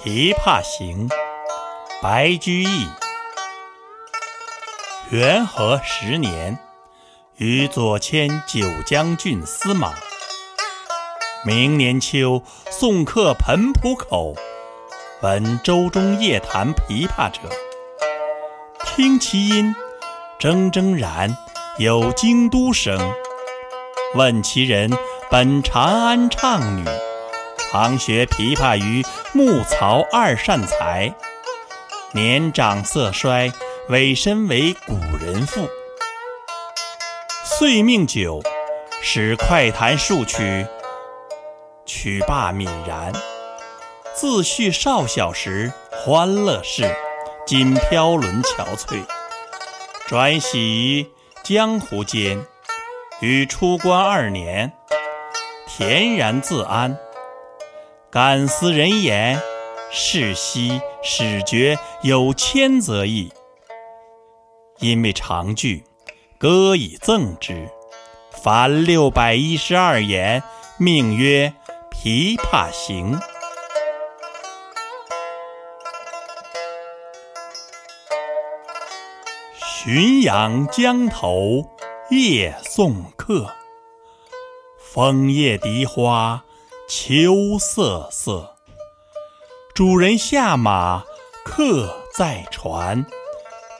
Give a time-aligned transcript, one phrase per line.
[0.02, 1.06] 《琵琶行》
[2.00, 2.88] 白居易。
[5.10, 6.58] 元和十年，
[7.36, 9.92] 与左迁九江郡司马。
[11.44, 14.34] 明年秋，送客湓浦口，
[15.20, 17.42] 闻舟中夜弹琵琶者，
[18.86, 19.76] 听其音，
[20.38, 21.36] 铮铮然
[21.76, 22.98] 有京都声。
[24.14, 24.90] 问其人，
[25.30, 26.86] 本长安唱女。
[27.70, 31.14] 常学琵琶于木曹二善才，
[32.10, 33.52] 年长色衰，
[33.88, 35.68] 委身为古人妇。
[37.44, 38.42] 遂命酒，
[39.00, 40.66] 使快弹数曲，
[41.86, 43.12] 曲罢泯然。
[44.14, 46.92] 自叙少小时欢乐事，
[47.46, 49.04] 今飘沦憔悴，
[50.08, 51.08] 转徙
[51.44, 52.44] 江湖间，
[53.20, 54.72] 与出关二年，
[55.68, 56.98] 恬然自安。
[58.12, 59.40] 感思人言，
[59.92, 63.32] 世兮始觉有谦则意。
[64.80, 65.84] 因为长句，
[66.36, 67.70] 歌以赠之。
[68.32, 70.42] 凡六百一十二言，
[70.76, 71.52] 命曰
[71.94, 73.16] 《琵琶行》。
[79.84, 81.70] 浔阳江头
[82.10, 83.54] 夜送客，
[84.76, 86.44] 枫叶荻花。
[86.92, 88.56] 秋瑟瑟，
[89.76, 91.04] 主人下马
[91.44, 93.06] 客在船，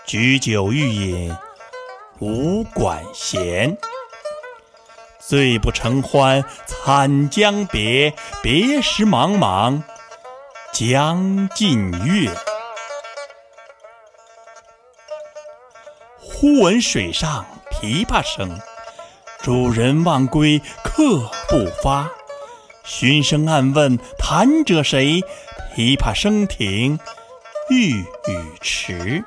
[0.07, 1.37] 举酒欲饮
[2.21, 3.77] 无管弦。
[5.19, 9.83] 醉不成欢惨将别，别时茫茫
[10.73, 12.33] 江浸月。
[16.21, 18.61] 忽闻水上琵琶声，
[19.43, 22.09] 主人忘归客不发。
[22.91, 25.23] 循声暗问弹者谁？
[25.77, 26.99] 琵琶声停
[27.71, 28.05] 欲语
[28.61, 29.25] 迟。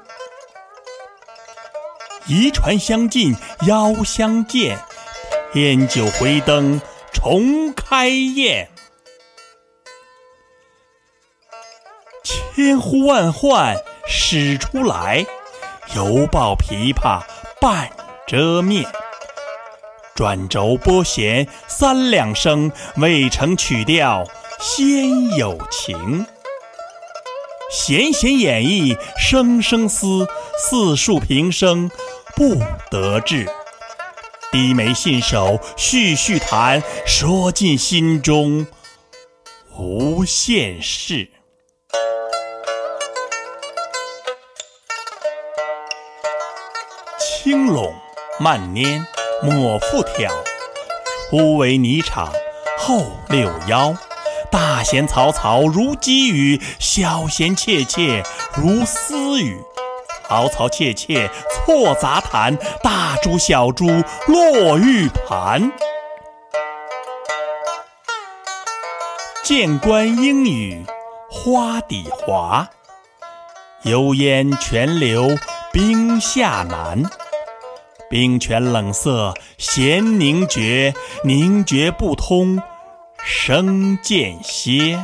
[2.28, 3.34] 移船相近
[3.66, 4.78] 邀相见，
[5.54, 6.82] 添酒回灯
[7.14, 8.70] 重开宴。
[12.22, 15.26] 千呼万唤始出来，
[15.96, 17.24] 犹抱琵琶
[17.62, 17.90] 半
[18.28, 18.86] 遮面。
[20.16, 24.24] 转轴拨弦三两声，未成曲调
[24.60, 26.26] 先有情。
[27.72, 30.28] 弦弦掩抑声声思，
[30.60, 31.90] 似诉平生
[32.36, 32.56] 不
[32.92, 33.50] 得志。
[34.52, 38.68] 低眉信手续续弹，说尽心中
[39.76, 41.32] 无限事。
[47.18, 47.92] 轻拢
[48.40, 49.04] 慢捻。
[49.44, 50.32] 莫复挑，
[51.30, 52.30] 忽为霓裳，
[52.78, 53.94] 后六幺。
[54.50, 58.24] 大弦嘈嘈如急雨，小弦切切
[58.56, 59.62] 如私语。
[60.30, 63.86] 嘈嘈切切错杂弹，大珠小珠
[64.28, 65.72] 落玉盘。
[69.44, 70.86] 剑关莺语
[71.30, 72.70] 花底滑，
[73.82, 75.38] 油烟泉流
[75.74, 77.04] 冰下难。
[78.14, 80.94] 冰泉冷涩弦凝绝，
[81.24, 82.62] 凝绝不通
[83.26, 85.04] 声渐歇。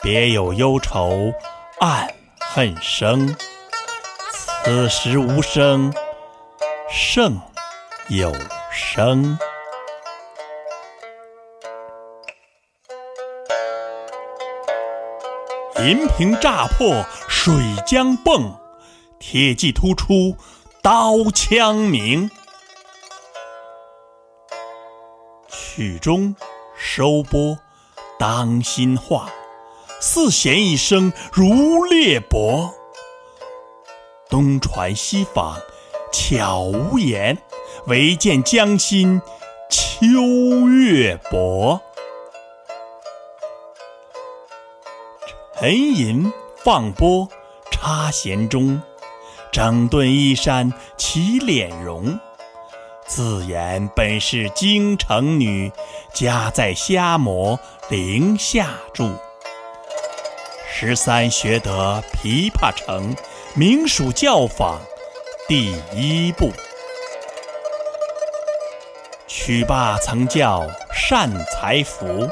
[0.00, 1.32] 别有忧愁
[1.80, 3.34] 暗恨生，
[4.62, 5.92] 此时无声
[6.88, 7.40] 胜
[8.06, 8.32] 有
[8.70, 9.36] 声。
[15.80, 17.52] 银瓶乍破水
[17.84, 18.52] 浆迸，
[19.18, 20.36] 铁骑突出。
[20.82, 22.30] 刀枪鸣，
[25.46, 26.34] 曲终
[26.74, 27.58] 收拨
[28.18, 29.28] 当心画，
[30.00, 32.72] 四弦一声如裂帛。
[34.30, 35.60] 东传西访
[36.10, 37.36] 悄无言，
[37.86, 39.20] 唯见江心
[39.68, 40.16] 秋
[40.66, 41.78] 月薄。
[45.58, 47.28] 沉吟放拨
[47.70, 48.80] 插弦中。
[49.52, 52.20] 整顿衣衫起敛容，
[53.04, 55.72] 自言本是京城女，
[56.14, 57.58] 家在虾磨
[57.88, 59.10] 陵下住。
[60.72, 63.14] 十三学得琵琶成，
[63.54, 64.80] 名属教坊
[65.48, 66.52] 第一部。
[69.26, 70.64] 曲罢曾教
[70.94, 72.30] 善才服，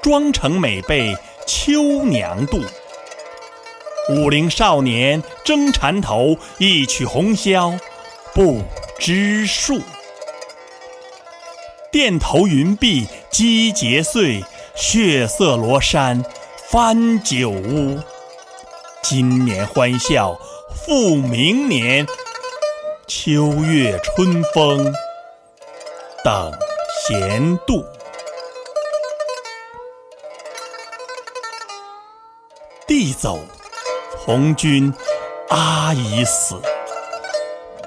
[0.00, 2.64] 妆成每被秋娘妒。
[4.10, 7.78] 武陵少年争缠头，一曲红绡
[8.34, 8.62] 不
[8.98, 9.80] 知数。
[11.92, 16.24] 钿头云鬓击节碎，血色罗衫
[16.68, 17.98] 翻酒污。
[19.02, 20.38] 今年欢笑
[20.74, 22.06] 复明年，
[23.06, 24.92] 秋月春风
[26.24, 26.52] 等
[27.06, 27.84] 闲度。
[32.86, 33.38] 地走，
[34.22, 34.92] 红军
[35.48, 36.60] 阿姨死。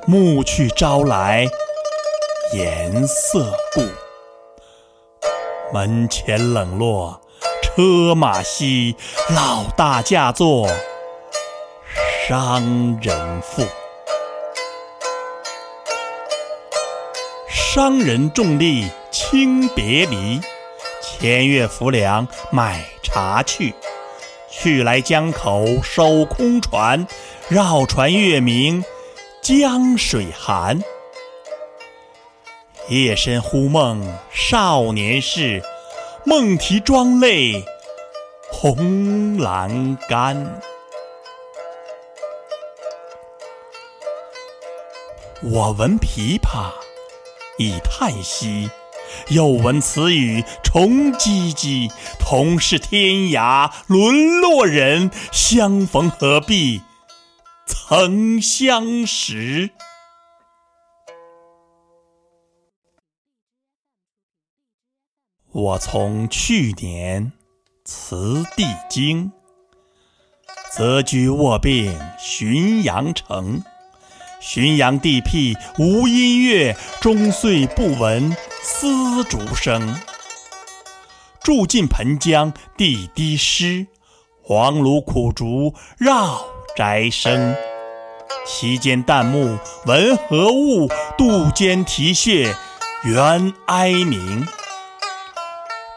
[0.08, 1.48] 暮去朝来
[2.54, 3.84] 颜色故。
[5.72, 7.22] 门前冷落
[7.62, 8.96] 车马稀，
[9.30, 10.68] 老大嫁作
[12.28, 13.64] 商人妇。
[17.48, 20.42] 商人重利轻别离，
[21.00, 23.74] 千月浮梁买茶去。
[24.56, 27.08] 去来江口守空船，
[27.50, 28.86] 绕船月明
[29.42, 30.80] 江水寒。
[32.88, 35.62] 夜深忽梦少年事，
[36.24, 37.66] 梦啼妆泪
[38.52, 40.62] 红阑干。
[45.42, 46.72] 我闻琵琶
[47.58, 48.70] 已叹息。
[49.30, 56.82] 又闻此语重唧唧，同是天涯沦落人，相逢何必
[57.66, 59.72] 曾相识。
[65.52, 67.32] 我从去年
[67.86, 69.32] 辞帝京，
[70.72, 73.64] 择居卧病浔阳城。
[74.42, 79.94] 浔阳地僻无音乐，终岁不闻丝竹声。
[81.44, 83.88] 住近盆江地低湿，
[84.42, 87.58] 黄芦苦竹绕宅生。
[88.46, 90.88] 其间旦暮闻何物？
[91.18, 92.56] 杜鹃啼血
[93.04, 94.48] 猿哀鸣。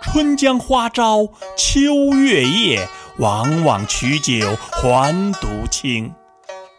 [0.02, 6.12] 春江花朝秋月夜，往往取酒还独倾。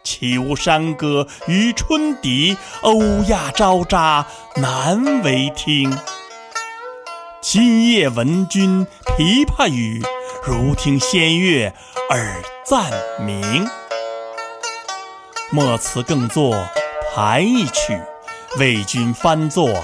[0.08, 4.24] 岂无山歌与春笛，欧亚招札
[4.56, 5.94] 难为听。
[7.42, 10.02] 今夜闻君琵琶语，
[10.42, 11.70] 如听仙乐
[12.08, 12.90] 耳暂
[13.20, 13.68] 明。
[15.50, 16.56] 莫辞更作
[17.14, 18.00] 弹一曲，
[18.56, 19.68] 为君翻作《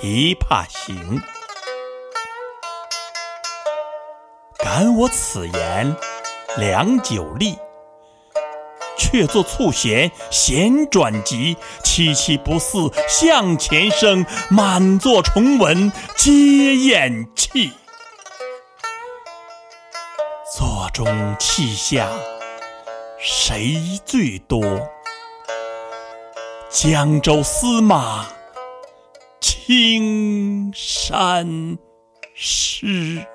[0.00, 1.20] 琵琶行》。
[4.58, 5.96] 感我此言
[6.56, 7.58] 良久立。
[9.10, 12.78] 却作促弦弦转急，凄凄不似
[13.08, 17.72] 向前声，满座重闻皆咽气。
[20.54, 22.10] 座中泣下
[23.18, 24.62] 谁最多？
[26.68, 28.26] 江州司马
[29.40, 31.78] 青衫
[32.34, 33.26] 湿。